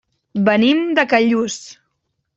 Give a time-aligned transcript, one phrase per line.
[0.47, 1.59] Venim de Callús.